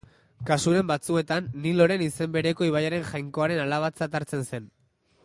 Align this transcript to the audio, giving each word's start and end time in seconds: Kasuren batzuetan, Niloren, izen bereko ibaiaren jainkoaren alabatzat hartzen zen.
Kasuren 0.49 0.87
batzuetan, 0.91 1.49
Niloren, 1.65 2.05
izen 2.07 2.33
bereko 2.37 2.67
ibaiaren 2.71 3.07
jainkoaren 3.13 3.63
alabatzat 3.67 4.19
hartzen 4.21 4.47
zen. 4.49 4.71